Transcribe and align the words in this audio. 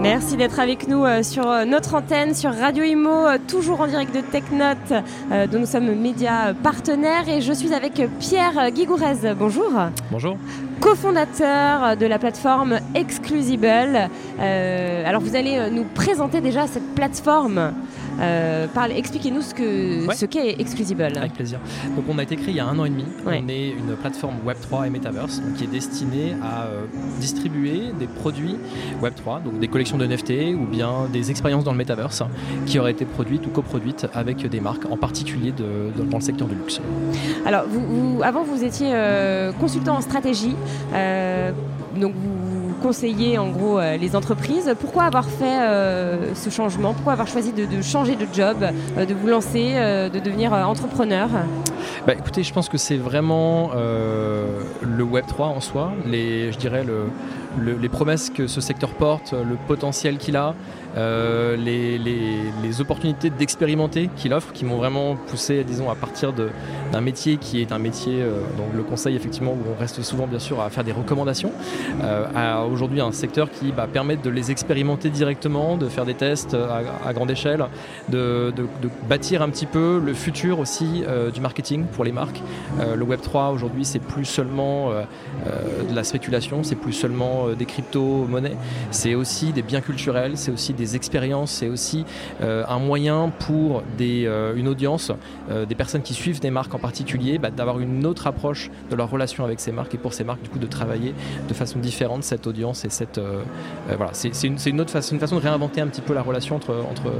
Merci 0.00 0.36
d'être 0.36 0.60
avec 0.60 0.86
nous 0.86 1.04
euh, 1.04 1.24
sur 1.24 1.50
euh, 1.50 1.64
notre 1.64 1.96
antenne, 1.96 2.32
sur 2.32 2.54
Radio 2.54 2.84
Imo, 2.84 3.26
euh, 3.26 3.38
toujours 3.48 3.80
en 3.80 3.88
direct 3.88 4.14
de 4.14 4.20
TechNote, 4.20 5.04
dont 5.50 5.58
nous 5.58 5.66
sommes 5.66 5.92
médias 5.94 6.54
partenaires. 6.54 7.28
Et 7.28 7.40
je 7.40 7.52
suis 7.52 7.74
avec 7.74 8.00
Pierre 8.20 8.70
Guigourez. 8.70 9.34
Bonjour. 9.36 9.72
Bonjour. 10.12 10.36
Co-fondateur 10.80 11.96
de 11.96 12.06
la 12.06 12.18
plateforme 12.18 12.78
Exclusible. 12.94 14.08
alors 14.38 15.20
vous 15.20 15.34
allez 15.34 15.70
nous 15.70 15.84
présenter 15.84 16.40
déjà 16.40 16.66
cette 16.68 16.94
plateforme. 16.94 17.72
Euh, 18.20 18.66
expliquez-nous 18.94 19.42
ce 19.42 19.54
qu'est 19.54 20.14
ce 20.14 20.26
qu'est 20.26 20.60
Exclusible. 20.60 21.02
Avec 21.02 21.34
plaisir. 21.34 21.58
Donc 21.96 22.04
on 22.08 22.18
a 22.18 22.22
été 22.22 22.36
créé 22.36 22.50
il 22.50 22.56
y 22.56 22.60
a 22.60 22.66
un 22.66 22.78
an 22.78 22.84
et 22.84 22.90
demi. 22.90 23.04
On 23.26 23.48
est 23.48 23.68
une 23.70 23.96
plateforme 23.96 24.36
Web3 24.46 24.86
et 24.86 24.90
Metaverse 24.90 25.40
qui 25.56 25.64
est 25.64 25.68
destinée 25.68 26.34
à 26.42 26.64
euh, 26.64 26.84
distribuer 27.20 27.92
des 27.98 28.06
produits 28.06 28.56
Web3, 29.02 29.42
donc 29.44 29.58
des 29.58 29.68
collections 29.68 29.98
de 29.98 30.06
NFT 30.06 30.54
ou 30.54 30.66
bien 30.66 31.06
des 31.12 31.30
expériences 31.30 31.64
dans 31.64 31.72
le 31.72 31.78
Metaverse 31.78 32.22
qui 32.66 32.78
auraient 32.78 32.92
été 32.92 33.04
produites 33.04 33.46
ou 33.46 33.50
coproduites 33.50 34.06
avec 34.14 34.46
des 34.46 34.60
marques, 34.60 34.86
en 34.90 34.96
particulier 34.96 35.52
de, 35.52 35.92
dans 36.10 36.18
le 36.18 36.22
secteur 36.22 36.48
du 36.48 36.54
luxe. 36.54 36.80
Alors 37.46 37.64
vous, 37.68 38.20
avant 38.22 38.42
vous 38.42 38.64
étiez 38.64 38.90
euh, 38.92 39.52
consultant 39.52 39.96
en 39.96 40.00
stratégie, 40.00 40.54
donc 41.96 42.14
vous 42.14 42.57
conseiller 42.78 43.38
en 43.38 43.48
gros 43.50 43.78
euh, 43.78 43.96
les 43.96 44.16
entreprises. 44.16 44.74
Pourquoi 44.80 45.04
avoir 45.04 45.28
fait 45.28 45.60
euh, 45.60 46.34
ce 46.34 46.50
changement? 46.50 46.94
Pourquoi 46.94 47.12
avoir 47.12 47.28
choisi 47.28 47.52
de, 47.52 47.82
changer 47.82 48.16
de 48.16 48.26
job, 48.32 48.56
euh, 48.96 49.04
de 49.04 49.14
vous 49.14 49.26
lancer, 49.26 49.74
de 49.74 50.18
devenir 50.18 50.52
entrepreneur? 50.52 51.28
Bah, 52.06 52.14
Écoutez, 52.14 52.42
je 52.42 52.52
pense 52.52 52.68
que 52.68 52.78
c'est 52.78 52.96
vraiment 52.96 53.70
le 53.74 55.02
Web 55.02 55.24
3 55.26 55.46
en 55.46 55.60
soi, 55.60 55.92
les, 56.06 56.52
je 56.52 56.58
dirais 56.58 56.84
le, 56.84 57.74
les 57.74 57.88
promesses 57.88 58.30
que 58.30 58.46
ce 58.46 58.60
secteur 58.60 58.90
porte, 58.90 59.32
le 59.32 59.56
potentiel 59.66 60.18
qu'il 60.18 60.36
a, 60.36 60.54
euh, 60.96 61.56
les, 61.56 62.80
opportunités 62.80 63.30
d'expérimenter 63.30 64.08
qu'il 64.14 64.32
offre, 64.32 64.52
qui 64.52 64.64
m'ont 64.64 64.76
vraiment 64.76 65.16
poussé, 65.16 65.64
disons, 65.64 65.90
à 65.90 65.96
partir 65.96 66.32
d'un 66.32 67.00
métier 67.00 67.38
qui 67.38 67.60
est 67.60 67.72
un 67.72 67.78
métier, 67.78 68.22
euh, 68.22 68.40
donc 68.56 68.68
le 68.72 68.84
conseil 68.84 69.16
effectivement, 69.16 69.50
où 69.50 69.74
on 69.74 69.80
reste 69.80 70.00
souvent 70.02 70.28
bien 70.28 70.38
sûr 70.38 70.60
à 70.60 70.70
faire 70.70 70.84
des 70.84 70.92
recommandations, 70.92 71.50
euh, 72.02 72.26
à 72.36 72.64
aujourd'hui 72.64 73.00
un 73.00 73.10
secteur 73.10 73.50
qui 73.50 73.72
va 73.72 73.88
permettre 73.88 74.22
de 74.22 74.30
les 74.30 74.52
expérimenter 74.52 75.10
directement, 75.10 75.76
de 75.76 75.88
faire 75.88 76.04
des 76.04 76.14
tests 76.14 76.54
à, 76.54 77.12
grande 77.12 77.32
échelle, 77.32 77.64
de, 78.08 78.52
bâtir 79.08 79.42
un 79.42 79.48
petit 79.48 79.66
peu 79.66 80.00
le 80.04 80.14
futur 80.14 80.60
aussi 80.60 81.02
du 81.34 81.40
marketing 81.40 81.84
pour 81.84 82.04
les 82.04 82.12
marques. 82.12 82.40
le 82.78 83.02
Web 83.02 83.20
3 83.20 83.50
aujourd'hui, 83.50 83.84
c'est 83.84 83.98
plus 83.98 84.24
seulement 84.24 84.90
de 84.90 85.94
la 85.94 86.04
spéculation, 86.04 86.62
c'est 86.62 86.76
plus 86.76 86.92
seulement 86.92 87.48
des 87.58 87.64
crypto-monnaies, 87.64 88.56
c'est 88.90 89.14
aussi 89.14 89.52
des 89.52 89.62
biens 89.62 89.80
culturels, 89.80 90.36
c'est 90.36 90.52
aussi 90.52 90.74
des 90.78 90.96
expériences, 90.96 91.50
c'est 91.50 91.68
aussi 91.68 92.06
euh, 92.40 92.64
un 92.68 92.78
moyen 92.78 93.30
pour 93.38 93.82
des, 93.98 94.24
euh, 94.26 94.54
une 94.56 94.68
audience, 94.68 95.12
euh, 95.50 95.66
des 95.66 95.74
personnes 95.74 96.02
qui 96.02 96.14
suivent 96.14 96.40
des 96.40 96.50
marques 96.50 96.74
en 96.74 96.78
particulier, 96.78 97.38
bah, 97.38 97.50
d'avoir 97.50 97.80
une 97.80 98.06
autre 98.06 98.26
approche 98.26 98.70
de 98.90 98.96
leur 98.96 99.10
relation 99.10 99.44
avec 99.44 99.60
ces 99.60 99.72
marques 99.72 99.94
et 99.94 99.98
pour 99.98 100.14
ces 100.14 100.24
marques 100.24 100.42
du 100.42 100.48
coup 100.48 100.58
de 100.58 100.66
travailler 100.66 101.14
de 101.48 101.54
façon 101.54 101.78
différente 101.80 102.22
cette 102.22 102.46
audience 102.46 102.84
et 102.84 102.90
cette 102.90 103.20
voilà 103.88 104.10
c'est 104.12 104.44
une, 104.44 104.56
une, 104.64 104.80
autre 104.80 104.90
façon, 104.90 105.14
une 105.14 105.20
façon 105.20 105.36
de 105.36 105.40
réinventer 105.40 105.80
un 105.80 105.88
petit 105.88 106.00
peu 106.00 106.14
la 106.14 106.22
relation 106.22 106.54
entre, 106.56 106.74
entre, 106.88 107.12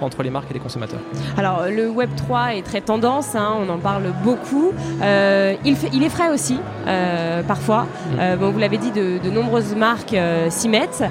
entre 0.00 0.22
les 0.22 0.30
marques 0.30 0.50
et 0.50 0.54
les 0.54 0.60
consommateurs. 0.60 1.00
Alors 1.36 1.66
le 1.68 1.88
Web 1.88 2.10
3 2.16 2.56
est 2.56 2.62
très 2.62 2.80
tendance, 2.80 3.36
hein, 3.36 3.54
on 3.60 3.68
en 3.68 3.78
parle 3.78 4.12
beaucoup. 4.24 4.72
il, 5.00 5.76
fait, 5.76 5.90
il 5.92 6.02
est 6.02 6.08
frais 6.08 6.30
aussi 6.30 6.58
parfois. 7.46 7.86
Mm. 8.12 8.36
bon, 8.40 8.50
vous 8.50 8.58
l'avez 8.58 8.78
dit, 8.78 8.90
de, 8.90 9.18
de 9.22 9.30
nombreuses 9.30 9.76
marques 9.76 10.16
s'y 10.48 10.68
mettent. 10.68 11.04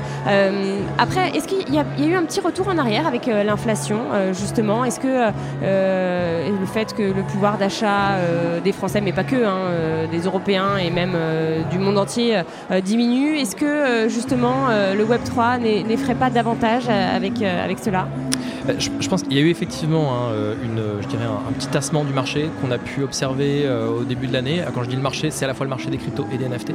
après, 0.97 1.29
est-ce 1.35 1.47
qu'il 1.47 1.73
y 1.73 1.79
a 1.79 1.85
il 1.97 2.05
y 2.05 2.07
a 2.07 2.11
eu 2.11 2.15
un 2.15 2.25
petit 2.25 2.39
retour 2.39 2.67
en 2.67 2.77
arrière 2.77 3.07
avec 3.07 3.27
euh, 3.27 3.43
l'inflation, 3.43 3.99
euh, 4.13 4.33
justement. 4.33 4.83
Est-ce 4.83 4.99
que 4.99 5.31
euh, 5.63 6.49
le 6.59 6.65
fait 6.65 6.93
que 6.93 7.03
le 7.03 7.23
pouvoir 7.23 7.57
d'achat 7.57 8.17
des 8.63 8.71
Français, 8.71 9.01
mais 9.01 9.11
pas 9.11 9.23
que, 9.23 9.43
hein, 9.43 10.07
des 10.09 10.21
Européens 10.21 10.77
et 10.77 10.89
même 10.89 11.15
du 11.69 11.79
monde 11.79 11.97
entier 11.97 12.41
diminue, 12.83 13.37
est-ce 13.37 13.55
que 13.55 14.07
justement 14.09 14.67
le 14.69 15.03
Web 15.03 15.21
3 15.23 15.57
n'effraie 15.57 16.15
pas 16.15 16.29
davantage 16.29 16.89
avec 16.89 17.79
cela? 17.79 18.07
Bah, 18.65 18.73
je, 18.77 19.09
pense 19.09 19.23
qu'il 19.23 19.33
y 19.33 19.37
a 19.37 19.41
eu 19.41 19.49
effectivement 19.49 20.13
hein, 20.13 20.31
une, 20.63 21.01
je 21.01 21.07
dirais 21.07 21.25
un, 21.25 21.51
petit 21.53 21.67
tassement 21.67 22.03
du 22.03 22.13
marché 22.13 22.49
qu'on 22.61 22.71
a 22.71 22.77
pu 22.77 23.03
observer 23.03 23.69
au 23.69 24.03
début 24.03 24.27
de 24.27 24.33
l'année. 24.33 24.63
Quand 24.73 24.83
je 24.83 24.89
dis 24.89 24.95
le 24.95 25.01
marché, 25.01 25.31
c'est 25.31 25.45
à 25.45 25.47
la 25.47 25.53
fois 25.53 25.65
le 25.65 25.69
marché 25.69 25.89
des 25.89 25.97
cryptos 25.97 26.25
et 26.31 26.37
des 26.37 26.47
NFT. 26.47 26.73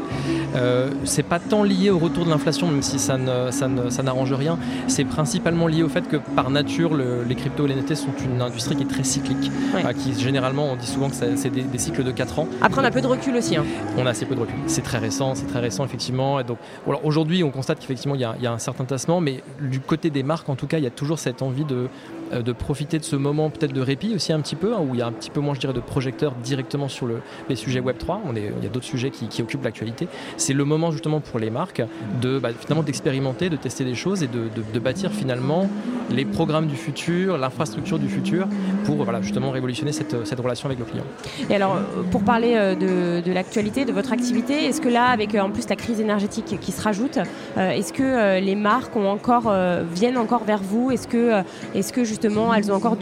c'est 1.05 1.23
pas 1.23 1.39
tant 1.39 1.63
lié 1.63 1.91
au 1.91 1.99
retour 1.99 2.25
de 2.25 2.31
l'inflation, 2.31 2.69
même 2.69 2.83
si 2.83 2.99
ça, 2.99 3.19
ça 3.51 4.03
n'arrange 4.03 4.33
rien 4.33 4.59
c'est 4.87 5.05
principalement 5.05 5.67
lié 5.67 5.83
au 5.83 5.89
fait 5.89 6.09
que 6.09 6.17
par 6.17 6.51
nature, 6.51 6.97
les 6.97 7.35
cryptos 7.35 7.67
et 7.67 7.69
les 7.69 7.77
NFT 7.77 7.95
sont 7.95 8.13
une 8.25 8.41
industrie 8.41 8.77
qui 8.77 8.83
est 8.83 8.87
très 8.87 9.05
cyclique, 9.05 9.51
euh, 9.75 9.93
qui 9.93 10.19
généralement, 10.19 10.73
on 10.73 10.77
dit 10.77 10.87
souvent 10.87 11.09
que 11.09 11.15
c'est 11.15 11.51
des, 11.51 11.79
cycles 11.79 12.05
de 12.05 12.11
4 12.11 12.41
ans. 12.41 12.49
Après, 12.61 12.81
on 12.81 12.85
a 12.85 12.91
peu 12.91 13.01
de 13.01 13.07
recul 13.07 13.37
aussi. 13.37 13.57
Hein. 13.57 13.65
On 13.97 14.07
a 14.07 14.11
assez 14.11 14.27
peu 14.27 14.35
de 14.35 14.41
recul. 14.41 14.57
C'est 14.67 14.83
très 14.83 14.99
récent, 14.99 15.35
c'est 15.35 15.47
très 15.47 15.61
récent, 15.61 15.85
effectivement. 15.85 16.41
Et 16.41 16.45
donc, 16.45 16.59
aujourd'hui, 17.05 17.45
on 17.45 17.51
constate 17.51 17.79
qu'effectivement, 17.79 18.15
il 18.15 18.21
y, 18.21 18.47
a 18.47 18.53
un 18.53 18.59
certain 18.59 18.85
tassement, 18.85 19.21
mais 19.21 19.43
du 19.61 19.81
côté 19.81 20.11
des 20.11 20.23
marques, 20.23 20.49
en 20.49 20.57
tout 20.57 20.67
cas, 20.67 20.79
il 20.79 20.85
y 20.85 20.89
a 20.89 20.91
toujours 20.91 21.19
cette 21.19 21.43
envie 21.43 21.65
de, 21.65 21.78
euh, 21.79 21.89
de 22.33 22.53
profiter 22.53 22.99
de 22.99 23.05
ce 23.05 23.17
moment 23.17 23.51
peut-être 23.51 23.73
de 23.73 23.81
répit 23.81 24.15
aussi 24.15 24.33
un 24.33 24.41
petit 24.41 24.57
peu, 24.57 24.75
hein, 24.75 24.81
où 24.81 24.95
il 24.95 24.99
y 24.99 25.03
a 25.03 25.07
un 25.07 25.13
petit 25.13 25.31
peu 25.31 25.41
moins, 25.41 25.55
je 25.55 25.61
dirais, 25.61 25.73
de 25.73 25.81
projecteurs 25.81 26.35
directement 26.43 26.89
sur 26.89 27.07
le, 27.07 27.21
les 27.49 27.57
sujets 27.57 27.81
Web 27.81 27.99
3. 27.99 28.23
On 28.27 28.37
est, 28.37 28.53
il 28.57 28.65
y 28.65 28.67
a 28.67 28.71
d'autres 28.71 28.87
sujets 28.87 29.11
qui, 29.11 29.43
occupent 29.43 29.65
l'actualité. 29.65 30.09
C'est 30.37 30.53
le 30.53 30.65
moment 30.65 30.91
justement 30.91 31.21
pour 31.21 31.39
les 31.39 31.51
marques 31.51 31.83
de 32.21 32.39
bah, 32.39 32.51
finalement 32.59 32.83
d'expérimenter, 32.83 33.51
de 33.51 33.57
tester 33.57 33.85
des 33.85 33.95
choses 33.95 34.23
et 34.23 34.27
de, 34.27 34.49
de 34.73 34.79
bâtir 34.79 35.13
finalement 35.13 35.69
les 36.11 36.25
programmes 36.25 36.67
du 36.67 36.77
futur, 36.77 37.39
l'infrastructure 37.39 37.99
du 37.99 38.09
futur 38.09 38.49
pour 38.85 39.05
voilà, 39.05 39.21
justement 39.21 39.51
révolutionner 39.51 39.93
cette, 39.93 40.27
cette, 40.27 40.41
relation 40.41 40.67
avec 40.67 40.79
le 40.79 40.85
client. 40.85 41.05
Et 41.51 41.55
alors, 41.55 41.77
pour 42.11 42.23
parler 42.23 42.55
euh, 42.55 42.75
de, 42.75 43.27
de 43.27 43.33
l'actualité, 43.33 43.85
de 43.85 43.93
votre 43.93 44.13
activité, 44.13 44.65
est-ce 44.65 44.81
que 44.81 44.89
là, 44.89 45.07
avec 45.07 45.35
euh, 45.35 45.41
en 45.41 45.51
plus 45.51 45.69
la 45.69 45.77
crise 45.77 46.01
énergétique 46.01 46.59
qui 46.61 46.73
se 46.73 46.83
rajoute, 46.83 47.19
est-ce 47.57 47.93
que 47.93 48.41
les 48.41 48.55
marques 48.55 48.95
ont 48.97 49.09
encore, 49.09 49.53
viennent 49.93 50.19
encore 50.19 50.45
vers 50.45 50.63
vous? 50.63 50.91
Est-ce 50.91 51.09
que, 51.09 51.43
est-ce 51.75 51.93
que 51.93 52.05
elles 52.25 52.73
ont 52.73 52.75
encore 52.75 52.97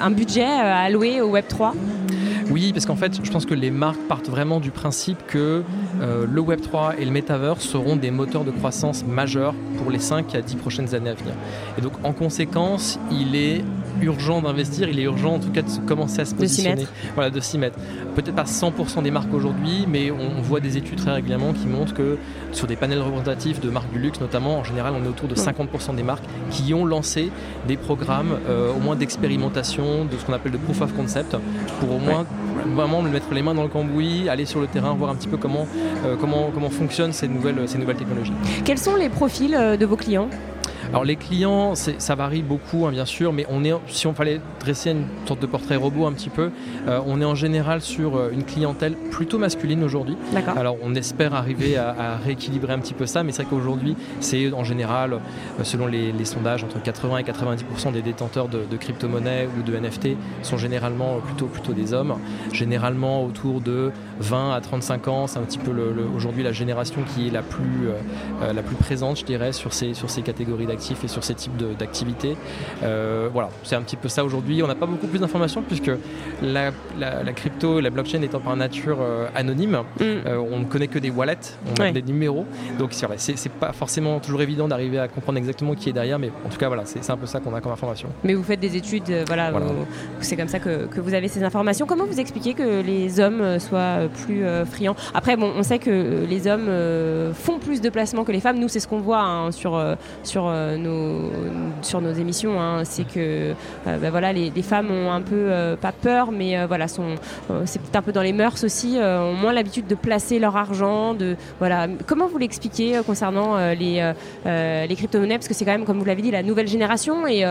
un, 0.00 0.10
budget 0.10 0.44
à 0.44 0.78
allouer 0.78 1.20
au 1.20 1.30
Web 1.30 1.44
3 1.48 1.74
oui, 2.48 2.72
parce 2.72 2.86
qu'en 2.86 2.94
fait, 2.94 3.18
je 3.24 3.30
pense 3.32 3.44
que 3.44 3.54
les 3.54 3.72
marques 3.72 4.00
partent 4.08 4.28
vraiment 4.28 4.60
du 4.60 4.70
principe 4.70 5.18
que 5.26 5.64
le 6.00 6.40
Web 6.40 6.60
3 6.60 6.94
et 6.96 7.04
le 7.04 7.10
Metaverse 7.10 7.64
seront 7.64 7.96
des 7.96 8.12
moteurs 8.12 8.44
de 8.44 8.52
croissance 8.52 9.04
majeurs 9.04 9.52
pour 9.78 9.90
les 9.90 9.98
5 9.98 10.32
à 10.32 10.42
10 10.42 10.54
prochaines 10.54 10.94
années 10.94 11.10
à 11.10 11.14
venir. 11.14 11.34
Et 11.76 11.80
donc, 11.80 11.94
en 12.04 12.12
conséquence, 12.12 13.00
il 13.10 13.34
est 13.34 13.64
urgent 14.02 14.42
d'investir, 14.42 14.88
il 14.88 14.98
est 14.98 15.04
urgent 15.04 15.34
en 15.34 15.38
tout 15.38 15.50
cas 15.50 15.62
de 15.62 15.70
commencer 15.86 16.20
à 16.20 16.24
se 16.24 16.34
positionner. 16.34 16.86
voilà, 17.14 17.30
de 17.30 17.40
s'y 17.40 17.58
mettre. 17.58 17.78
Peut-être 18.14 18.34
pas 18.34 18.44
100% 18.44 19.02
des 19.02 19.10
marques 19.10 19.32
aujourd'hui, 19.32 19.86
mais 19.88 20.10
on 20.10 20.40
voit 20.40 20.60
des 20.60 20.76
études 20.76 20.96
très 20.96 21.12
régulièrement 21.12 21.52
qui 21.52 21.66
montrent 21.66 21.94
que 21.94 22.18
sur 22.52 22.66
des 22.66 22.76
panels 22.76 23.00
représentatifs 23.00 23.60
de 23.60 23.70
marques 23.70 23.92
du 23.92 23.98
luxe 23.98 24.20
notamment, 24.20 24.58
en 24.58 24.64
général, 24.64 24.94
on 24.96 25.04
est 25.04 25.08
autour 25.08 25.28
de 25.28 25.34
50% 25.34 25.94
des 25.94 26.02
marques 26.02 26.24
qui 26.50 26.72
ont 26.74 26.84
lancé 26.84 27.30
des 27.66 27.76
programmes 27.76 28.38
euh, 28.48 28.72
au 28.72 28.78
moins 28.78 28.96
d'expérimentation, 28.96 30.04
de 30.04 30.16
ce 30.16 30.24
qu'on 30.24 30.32
appelle 30.32 30.52
de 30.52 30.58
proof 30.58 30.80
of 30.80 30.94
concept, 30.94 31.36
pour 31.80 31.92
au 31.92 31.98
moins 31.98 32.26
vraiment 32.74 33.02
mettre 33.02 33.32
les 33.32 33.42
mains 33.42 33.54
dans 33.54 33.62
le 33.62 33.68
cambouis, 33.68 34.28
aller 34.28 34.44
sur 34.46 34.60
le 34.60 34.66
terrain, 34.66 34.94
voir 34.94 35.10
un 35.10 35.14
petit 35.14 35.28
peu 35.28 35.36
comment, 35.36 35.66
euh, 36.04 36.16
comment, 36.18 36.50
comment 36.52 36.70
fonctionnent 36.70 37.12
ces 37.12 37.28
nouvelles, 37.28 37.68
ces 37.68 37.78
nouvelles 37.78 37.96
technologies. 37.96 38.32
Quels 38.64 38.78
sont 38.78 38.96
les 38.96 39.08
profils 39.08 39.54
euh, 39.54 39.76
de 39.76 39.86
vos 39.86 39.96
clients? 39.96 40.28
Alors 40.88 41.04
les 41.04 41.16
clients, 41.16 41.74
ça 41.74 42.14
varie 42.14 42.42
beaucoup 42.42 42.86
hein, 42.86 42.90
bien 42.90 43.04
sûr, 43.04 43.32
mais 43.32 43.46
on 43.50 43.64
est, 43.64 43.72
si 43.88 44.06
on 44.06 44.14
fallait 44.14 44.40
dresser 44.60 44.90
une 44.90 45.06
sorte 45.26 45.40
de 45.40 45.46
portrait 45.46 45.76
robot 45.76 46.06
un 46.06 46.12
petit 46.12 46.30
peu, 46.30 46.50
euh, 46.88 47.00
on 47.06 47.20
est 47.20 47.24
en 47.24 47.34
général 47.34 47.80
sur 47.80 48.16
euh, 48.16 48.30
une 48.32 48.44
clientèle 48.44 48.94
plutôt 49.10 49.38
masculine 49.38 49.82
aujourd'hui. 49.82 50.16
Alors 50.56 50.76
on 50.82 50.94
espère 50.94 51.34
arriver 51.34 51.76
à, 51.76 52.16
rééquilibrer 52.24 52.72
un 52.72 52.78
petit 52.78 52.94
peu 52.94 53.06
ça, 53.06 53.22
mais 53.22 53.32
c'est 53.32 53.42
vrai 53.42 53.50
qu'aujourd'hui 53.50 53.96
c'est 54.20 54.52
en 54.52 54.64
général, 54.64 55.14
euh, 55.14 55.64
selon 55.64 55.86
les, 55.86 56.12
sondages, 56.24 56.64
entre 56.64 56.82
80 56.82 57.18
et 57.18 57.22
90% 57.22 57.92
des 57.92 58.02
détenteurs 58.02 58.48
de, 58.48 58.76
crypto-monnaies 58.76 59.48
ou 59.58 59.62
de 59.62 59.76
NFT 59.76 60.16
sont 60.42 60.56
généralement 60.56 61.18
plutôt, 61.20 61.46
plutôt 61.46 61.72
des 61.72 61.92
hommes, 61.92 62.16
généralement 62.52 63.24
autour 63.24 63.60
de 63.60 63.92
20 64.20 64.52
à 64.52 64.60
35 64.60 65.08
ans, 65.08 65.26
c'est 65.26 65.38
un 65.38 65.42
petit 65.42 65.58
peu 65.58 65.72
aujourd'hui 66.14 66.42
la 66.42 66.52
génération 66.52 67.02
qui 67.14 67.28
est 67.28 67.30
la 67.30 67.42
plus, 67.42 67.88
la 68.40 68.62
plus 68.62 68.76
présente, 68.76 69.18
je 69.18 69.24
dirais, 69.24 69.52
sur 69.52 69.72
ces, 69.72 69.94
sur 69.94 70.10
ces 70.10 70.22
catégories 70.22 70.66
d'actifs 70.66 70.85
et 70.92 71.08
sur 71.08 71.24
ces 71.24 71.34
types 71.34 71.56
d'activités. 71.78 72.36
voilà, 72.80 73.48
c'est 73.62 73.76
un 73.76 73.82
petit 73.82 73.96
peu 73.96 74.08
ça 74.08 74.24
aujourd'hui. 74.24 74.62
On 74.62 74.66
n'a 74.66 74.74
pas 74.74 74.86
beaucoup 74.86 75.06
plus 75.06 75.18
d'informations 75.18 75.62
puisque 75.62 75.90
la, 76.42 76.72
crypto, 77.34 77.80
la 77.80 77.90
blockchain 77.90 78.22
étant 78.22 78.40
par 78.40 78.56
nature 78.56 78.98
anonyme, 79.34 79.82
mm. 80.00 80.04
on 80.52 80.60
ne 80.60 80.64
connaît 80.64 80.88
que 80.88 80.98
des 80.98 81.10
wallets, 81.10 81.58
on 81.78 81.82
a 81.82 81.92
des 81.92 82.02
numéros. 82.02 82.46
Donc 82.78 82.92
c'est 82.92 83.52
pas 83.52 83.72
forcément 83.72 84.20
toujours 84.20 84.42
évident 84.42 84.68
d'arriver 84.68 84.98
à 84.98 85.08
comprendre 85.08 85.38
exactement 85.38 85.74
qui 85.74 85.88
est 85.88 85.92
derrière, 85.92 86.18
mais 86.18 86.30
en 86.44 86.48
tout 86.48 86.58
cas 86.58 86.68
voilà, 86.68 86.84
c'est 86.84 87.10
un 87.10 87.16
peu 87.16 87.26
ça 87.26 87.40
qu'on 87.40 87.54
a 87.54 87.60
comme 87.60 87.72
information. 87.72 88.08
Mais 88.24 88.34
vous 88.34 88.42
faites 88.42 88.60
des 88.60 88.76
études, 88.76 89.24
voilà, 89.26 89.52
c'est 90.20 90.36
comme 90.36 90.48
ça 90.48 90.58
que, 90.58 90.86
que, 90.86 91.00
vous 91.00 91.14
avez 91.14 91.28
ces 91.28 91.42
informations. 91.42 91.86
Comment 91.86 92.04
vous 92.04 92.20
expliquez 92.20 92.54
que 92.54 92.82
les 92.82 93.20
hommes 93.20 93.58
soient 93.58 94.08
plus 94.24 94.44
friands? 94.66 94.96
Après, 95.14 95.36
bon, 95.36 95.52
on 95.56 95.62
sait 95.62 95.78
que 95.78 96.24
les 96.28 96.46
hommes 96.46 96.68
font 97.34 97.58
plus 97.58 97.80
de 97.80 97.90
placements 97.90 98.24
que 98.24 98.32
les 98.32 98.40
femmes. 98.40 98.58
Nous, 98.58 98.68
c'est 98.68 98.80
ce 98.80 98.88
qu'on 98.88 99.00
voit 99.00 99.22
hein, 99.22 99.52
sur, 99.52 99.82
sur, 100.22 100.52
nos, 100.76 101.30
sur 101.82 102.00
nos 102.00 102.12
émissions. 102.12 102.60
Hein. 102.60 102.84
c'est 102.84 103.04
que 103.04 103.54
ben 103.84 104.10
voilà, 104.10 104.32
les, 104.32 104.50
les, 104.50 104.62
femmes 104.62 104.90
ont 104.90 105.12
un 105.12 105.20
peu, 105.20 105.76
pas 105.80 105.92
peur, 105.92 106.32
mais 106.32 106.66
voilà, 106.66 106.88
sont, 106.88 107.14
c'est 107.64 107.80
peut-être 107.80 107.96
un 107.96 108.02
peu 108.02 108.12
dans 108.12 108.22
les 108.22 108.32
mœurs 108.32 108.64
aussi, 108.64 108.98
ont 109.00 109.34
moins 109.34 109.52
l'habitude 109.52 109.86
de 109.86 109.94
placer 109.94 110.38
leur 110.38 110.56
argent. 110.56 111.14
De, 111.14 111.36
voilà. 111.58 111.86
Comment 112.06 112.26
vous 112.26 112.38
l'expliquez 112.38 113.00
concernant 113.06 113.56
les, 113.74 114.12
les 114.44 114.96
crypto-monnaies? 114.96 115.36
Parce 115.36 115.48
que 115.48 115.54
c'est 115.54 115.64
quand 115.64 115.72
même, 115.72 115.84
comme 115.84 115.98
vous 115.98 116.04
l'avez 116.04 116.22
dit, 116.22 116.30
la 116.30 116.42
nouvelle 116.42 116.68
génération 116.68 117.26
et 117.26 117.44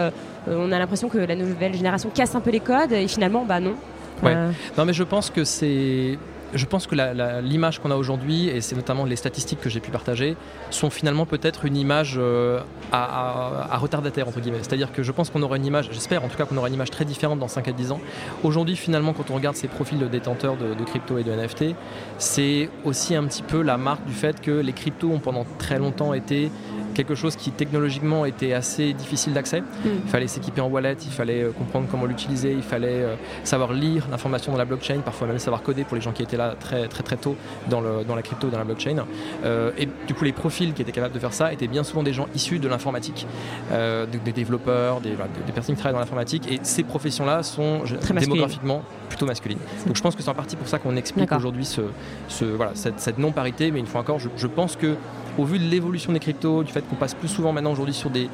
on 0.48 0.72
a 0.72 0.80
l'impression 0.80 1.10
que 1.10 1.18
la 1.18 1.36
nouvelle 1.36 1.76
génération 1.76 2.10
casse 2.14 2.36
un 2.36 2.42
peu 2.42 2.52
les 2.52 2.60
codes 2.60 2.92
et 2.92 3.08
finalement, 3.08 3.46
bah 3.46 3.60
non. 3.60 3.76
Non, 4.24 4.86
mais 4.86 4.94
je 4.94 5.04
pense 5.04 5.30
que 5.30 5.44
c'est 5.44 6.18
je 6.56 6.66
pense 6.66 6.88
que 6.88 6.96
l'image 7.42 7.80
qu'on 7.80 7.92
a 7.92 7.96
aujourd'hui, 7.96 8.48
et 8.48 8.62
c'est 8.62 8.76
notamment 8.76 9.06
les 9.06 9.16
statistiques 9.16 9.60
que 9.60 9.70
j'ai 9.70 9.80
pu 9.80 9.92
partager, 9.92 10.36
sont 10.72 10.90
finalement 10.90 11.26
peut-être 11.26 11.66
une 11.66 11.76
image 11.76 12.16
euh, 12.18 12.62
à, 12.92 13.78
retardataire, 13.78 14.28
entre 14.28 14.40
guillemets. 14.40 14.60
C'est-à-dire 14.62 14.92
que 14.92 15.04
je 15.04 15.12
pense 15.12 15.30
qu'on 15.30 15.42
aura 15.44 15.58
une 15.58 15.66
image, 15.66 15.90
j'espère 15.92 16.24
en 16.24 16.28
tout 16.28 16.38
cas 16.38 16.46
qu'on 16.46 16.58
aura 16.58 16.68
une 16.68 16.74
image 16.74 16.92
très 16.92 17.06
différente 17.06 17.40
dans 17.40 17.48
5 17.48 17.68
à 17.68 17.72
10 17.72 17.92
ans. 17.92 18.00
Aujourd'hui, 18.44 18.76
finalement, 18.76 19.14
quand 19.14 19.32
on 19.32 19.36
regarde 19.36 19.56
ces 19.56 19.68
profils 19.68 20.00
de 20.00 20.08
détenteurs 20.08 20.56
de, 20.58 20.74
de 20.74 20.84
crypto 20.84 21.18
et 21.18 21.24
de 21.24 21.32
NFT, 21.32 21.76
c'est 22.18 22.70
aussi 22.84 23.16
un 23.16 23.26
petit 23.26 23.44
peu 23.44 23.62
la 23.62 23.78
marque 23.78 24.06
du 24.06 24.14
fait 24.14 24.42
que 24.42 24.52
les 24.52 24.74
cryptos 24.74 25.12
ont 25.12 25.20
pendant 25.20 25.46
très 25.58 25.78
longtemps 25.78 26.14
été 26.14 26.52
quelque 26.96 27.14
chose 27.14 27.36
qui 27.36 27.52
technologiquement 27.52 28.26
était 28.26 28.54
assez 28.54 28.94
difficile 28.94 29.34
d'accès. 29.34 29.62
Mm. 29.62 29.90
Il 30.06 30.10
fallait 30.10 30.28
s'équiper 30.28 30.62
en 30.62 30.68
wallet, 30.68 30.98
il 31.06 31.12
fallait 31.12 31.44
euh, 31.44 31.52
comprendre 31.52 31.88
comment 31.92 32.06
l'utiliser, 32.06 32.54
il 32.54 32.64
fallait 32.64 33.04
euh, 33.04 33.16
savoir 33.44 33.74
lire 33.74 34.08
l'information 34.10 34.52
dans 34.52 34.58
la 34.58 34.66
blockchain, 34.66 35.00
parfois 35.06 35.28
même 35.28 35.38
savoir 35.38 35.62
coder 35.62 35.84
pour 35.84 35.96
les 35.96 36.02
gens 36.02 36.12
qui 36.12 36.24
étaient 36.24 36.38
là 36.38 36.56
très 36.60 36.88
très 36.88 37.04
très 37.04 37.18
tôt 37.18 37.36
dans, 37.70 37.82
le, 37.82 38.04
dans 38.04 38.16
la 38.16 38.24
crypto, 38.24 38.50
dans 38.50 38.58
la 38.58 38.64
blockchain. 38.64 39.06
Euh, 39.44 39.72
et 39.78 39.88
du 40.08 40.14
coup, 40.16 40.24
les 40.24 40.34
profils 40.34 40.74
qui 40.74 40.82
étaient 40.82 40.92
capables 40.92 41.14
de 41.14 41.20
faire 41.20 41.34
ça 41.34 41.54
étaient 41.54 41.68
bien 41.68 41.84
souvent 41.84 42.02
des 42.02 42.14
gens 42.14 42.28
issus 42.34 42.60
de 42.60 42.68
l'informatique, 42.68 43.28
des, 43.72 44.32
développeurs, 44.32 45.02
des, 45.02 45.12
personnes 45.54 45.76
qui 45.76 45.82
travaillent 45.82 45.94
dans 45.94 46.00
l'informatique. 46.00 46.52
Et 46.52 46.60
ces 46.64 46.84
professions-là 46.84 47.44
sont 47.44 47.82
démographiquement 48.20 48.82
plutôt 49.10 49.26
masculines. 49.26 49.60
Donc 49.86 49.96
je 49.96 50.02
pense 50.02 50.16
que 50.16 50.24
c'est 50.24 50.30
en 50.30 50.34
partie 50.34 50.56
pour 50.56 50.68
ça 50.68 50.80
qu'on 50.80 50.96
explique 50.96 51.32
aujourd'hui 51.32 51.66
ce, 51.66 51.82
ce, 52.28 52.46
voilà, 52.46 52.72
cette, 52.76 53.18
non-parité. 53.18 53.72
Mais 53.72 53.80
une 53.80 53.88
fois 53.88 54.02
encore, 54.02 54.20
je, 54.20 54.30
je 54.38 54.48
pense 54.48 54.76
que 54.76 54.96
au 55.38 55.44
vu 55.44 55.60
de 55.60 55.64
l'évolution 55.64 56.14
des 56.14 56.20
cryptos, 56.20 56.64
du 56.64 56.72
fait 56.72 56.88
qu'on 56.88 56.96
passe 56.96 57.14
plus 57.14 57.28
souvent 57.28 57.52
maintenant 57.52 57.72
aujourd'hui 57.72 57.94
sur 57.94 58.10
des, 58.10 58.30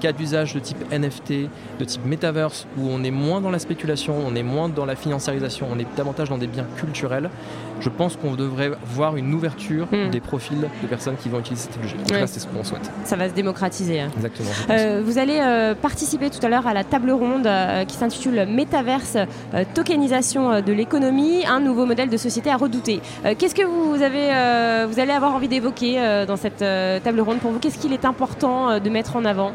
cas 0.00 0.12
d'usage 0.12 0.54
de 0.54 0.60
type 0.60 0.78
NFT, 0.92 1.48
de 1.78 1.84
type 1.84 2.04
metaverse, 2.04 2.66
où 2.78 2.88
on 2.90 3.02
est 3.02 3.10
moins 3.10 3.40
dans 3.40 3.50
la 3.50 3.58
spéculation, 3.58 4.14
on 4.26 4.34
est 4.34 4.42
moins 4.42 4.68
dans 4.68 4.84
la 4.84 4.96
financiarisation, 4.96 5.66
on 5.70 5.78
est 5.78 5.86
davantage 5.96 6.28
dans 6.28 6.38
des 6.38 6.46
biens 6.46 6.66
culturels, 6.76 7.30
je 7.80 7.88
pense 7.88 8.16
qu'on 8.16 8.34
devrait 8.34 8.72
voir 8.86 9.16
une 9.16 9.32
ouverture 9.34 9.86
hmm. 9.92 10.10
des 10.10 10.20
profils 10.20 10.68
de 10.82 10.86
personnes 10.86 11.16
qui 11.16 11.28
vont 11.28 11.40
utiliser 11.40 11.64
cette 11.64 11.72
technologie. 11.72 11.96
En 12.02 12.06
tout 12.06 12.14
cas, 12.14 12.26
c'est 12.26 12.40
ce 12.40 12.46
qu'on 12.46 12.64
souhaite. 12.64 12.90
Ça 13.04 13.16
va 13.16 13.28
se 13.28 13.34
démocratiser. 13.34 14.00
Hein. 14.00 14.10
Exactement. 14.16 14.50
Euh, 14.70 15.02
vous 15.04 15.18
allez 15.18 15.38
euh, 15.40 15.74
participer 15.74 16.30
tout 16.30 16.44
à 16.44 16.48
l'heure 16.48 16.66
à 16.66 16.74
la 16.74 16.84
table 16.84 17.10
ronde 17.10 17.46
euh, 17.46 17.84
qui 17.84 17.96
s'intitule 17.96 18.46
Metaverse, 18.48 19.16
tokenisation 19.74 20.60
de 20.60 20.72
l'économie, 20.72 21.44
un 21.46 21.60
nouveau 21.60 21.86
modèle 21.86 22.08
de 22.08 22.16
société 22.16 22.50
à 22.50 22.56
redouter. 22.56 23.00
Qu'est-ce 23.38 23.54
que 23.54 23.64
vous, 23.64 24.02
avez, 24.02 24.86
vous 24.86 25.00
allez 25.00 25.12
avoir 25.12 25.34
envie 25.34 25.48
d'évoquer 25.48 26.24
dans 26.26 26.36
cette 26.36 26.58
table 26.58 27.20
ronde? 27.20 27.38
Pour 27.38 27.52
vous 27.52 27.58
Qu'est-ce 27.58 27.78
qu'il 27.78 27.92
est 27.92 28.04
important 28.04 28.78
de 28.78 28.90
mettre 28.90 29.16
en 29.16 29.24
avant? 29.24 29.52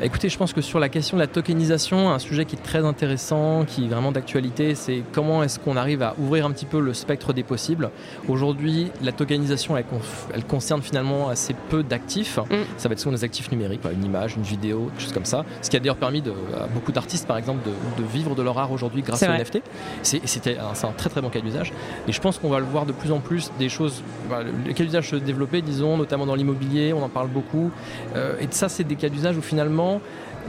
Écoutez, 0.00 0.28
je 0.28 0.38
pense 0.38 0.52
que 0.52 0.60
sur 0.60 0.78
la 0.78 0.88
question 0.88 1.16
de 1.16 1.22
la 1.22 1.26
tokenisation, 1.26 2.10
un 2.10 2.20
sujet 2.20 2.44
qui 2.44 2.54
est 2.54 2.62
très 2.62 2.84
intéressant, 2.84 3.64
qui 3.64 3.86
est 3.86 3.88
vraiment 3.88 4.12
d'actualité, 4.12 4.76
c'est 4.76 5.02
comment 5.12 5.42
est-ce 5.42 5.58
qu'on 5.58 5.76
arrive 5.76 6.02
à 6.02 6.14
ouvrir 6.18 6.46
un 6.46 6.52
petit 6.52 6.66
peu 6.66 6.78
le 6.78 6.94
spectre 6.94 7.32
des 7.32 7.42
possibles. 7.42 7.90
Aujourd'hui, 8.28 8.92
la 9.02 9.10
tokenisation, 9.10 9.76
elle, 9.76 10.44
concerne 10.44 10.82
finalement 10.82 11.28
assez 11.28 11.52
peu 11.68 11.82
d'actifs. 11.82 12.38
Mm. 12.38 12.54
Ça 12.76 12.88
va 12.88 12.92
être 12.92 13.00
souvent 13.00 13.16
des 13.16 13.24
actifs 13.24 13.50
numériques, 13.50 13.80
une 13.92 14.04
image, 14.04 14.36
une 14.36 14.44
vidéo, 14.44 14.88
des 14.94 15.02
choses 15.02 15.12
comme 15.12 15.24
ça. 15.24 15.44
Ce 15.62 15.68
qui 15.70 15.76
a 15.76 15.80
d'ailleurs 15.80 15.96
permis 15.96 16.22
à 16.56 16.66
beaucoup 16.66 16.92
d'artistes, 16.92 17.26
par 17.26 17.36
exemple, 17.36 17.68
de, 17.68 18.04
vivre 18.04 18.36
de 18.36 18.42
leur 18.42 18.56
art 18.56 18.70
aujourd'hui 18.70 19.02
grâce 19.02 19.24
au 19.24 19.26
NFT. 19.26 19.62
C'était 20.02 20.58
un, 20.58 20.88
un, 20.88 20.92
très 20.92 21.10
très 21.10 21.20
bon 21.20 21.28
cas 21.28 21.40
d'usage. 21.40 21.72
Et 22.06 22.12
je 22.12 22.20
pense 22.20 22.38
qu'on 22.38 22.50
va 22.50 22.60
le 22.60 22.66
voir 22.66 22.86
de 22.86 22.92
plus 22.92 23.10
en 23.10 23.18
plus 23.18 23.50
des 23.58 23.68
choses, 23.68 24.02
les 24.64 24.74
cas 24.74 24.84
d'usage 24.84 25.10
se 25.10 25.16
développer, 25.16 25.60
disons, 25.60 25.96
notamment 25.96 26.24
dans 26.24 26.36
l'immobilier, 26.36 26.92
on 26.92 27.02
en 27.02 27.08
parle 27.08 27.28
beaucoup. 27.28 27.72
Euh, 28.14 28.36
et 28.40 28.46
ça, 28.50 28.68
c'est 28.68 28.84
des 28.84 28.94
cas 28.94 29.08
d'usage 29.08 29.36
où 29.36 29.42
finalement, 29.42 29.87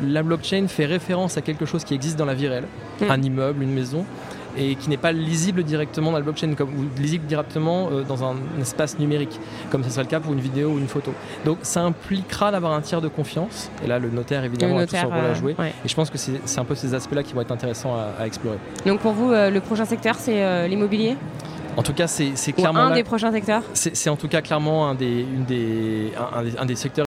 la 0.04 0.24
blockchain 0.24 0.68
fait 0.68 0.86
référence 0.86 1.38
à 1.38 1.42
quelque 1.42 1.66
chose 1.66 1.84
qui 1.84 1.94
existe 1.94 2.18
dans 2.18 2.26
la 2.26 2.34
vie 2.34 2.48
réelle, 2.48 2.68
mm. 3.02 3.12
un 3.12 3.22
immeuble, 3.22 3.64
une 3.64 3.74
maison, 3.74 4.06
et 4.58 4.76
qui 4.76 4.90
n'est 4.90 4.98
pas 4.98 5.12
lisible 5.12 5.64
directement 5.64 6.12
dans 6.12 6.18
la 6.18 6.24
blockchain, 6.24 6.54
comme, 6.56 6.70
ou 6.70 7.02
lisible 7.02 7.26
directement 7.26 7.90
euh, 7.92 8.04
dans 8.04 8.24
un, 8.24 8.36
espace 8.62 8.98
numérique, 9.00 9.40
comme 9.70 9.84
ce 9.84 9.90
serait 9.90 10.04
le 10.04 10.10
cas 10.10 10.20
pour 10.20 10.34
une 10.34 10.40
vidéo 10.40 10.72
ou 10.72 10.80
une 10.80 10.88
photo. 10.88 11.14
Donc 11.46 11.60
ça 11.62 11.82
impliquera 11.82 12.52
d'avoir 12.52 12.74
un 12.74 12.82
tiers 12.82 13.02
de 13.02 13.08
confiance, 13.08 13.70
et 13.84 13.88
là 13.88 14.00
le 14.00 14.10
notaire 14.10 14.44
évidemment 14.44 14.80
a 14.80 14.86
tout 14.86 14.96
son 14.96 15.08
rôle 15.08 15.18
à 15.18 15.20
euh, 15.20 15.36
jouer, 15.36 15.56
et 15.60 15.88
je 15.88 15.96
pense 15.96 16.10
que 16.10 16.18
c'est 16.18 16.60
un 16.60 16.66
peu 16.66 16.76
ces 16.76 16.94
aspects-là 16.94 17.24
qui 17.24 17.34
vont 17.34 17.42
être 17.42 17.52
intéressants 17.52 17.96
à, 17.96 18.26
explorer. 18.26 18.58
Donc 18.86 19.00
pour 19.00 19.14
vous, 19.14 19.32
euh, 19.32 19.50
le 19.50 19.62
prochain 19.62 19.86
secteur, 19.86 20.16
c'est 20.16 20.68
l'immobilier? 20.68 21.16
En 21.78 21.84
tout 21.84 21.94
cas, 21.94 22.08
c'est 22.08 22.52
clairement. 22.52 22.80
un 22.80 22.96
des 22.96 23.04
prochains 23.04 23.32
secteurs? 23.32 23.64
C'est 23.74 24.10
en 24.10 24.18
tout 24.18 24.28
cas 24.28 24.42
clairement 24.42 24.90
un 24.90 24.96
des, 24.96 25.22
une 25.22 25.46
des, 25.46 26.12
un 26.58 26.66
des 26.66 26.76
secteurs 26.76 27.08